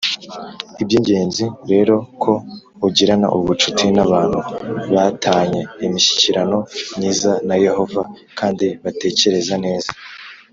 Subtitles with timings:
[0.81, 2.33] iby ingenzi rero ko
[2.87, 4.39] ugirana ubucuti n abantu
[4.93, 6.57] ba tanye imishyikirano
[6.97, 8.01] myiza na Yehova
[8.39, 9.91] kandi batekereza neza